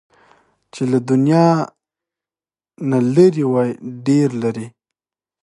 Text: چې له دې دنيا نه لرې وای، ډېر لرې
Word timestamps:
چې 0.73 0.83
له 0.91 0.99
دې 1.01 1.05
دنيا 1.11 1.47
نه 2.89 2.99
لرې 3.15 3.45
وای، 3.53 3.71
ډېر 4.07 4.29
لرې 4.43 4.67